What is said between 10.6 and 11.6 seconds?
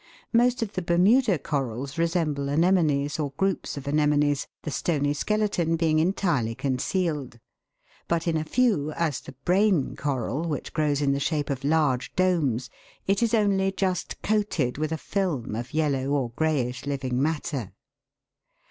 grows in the shape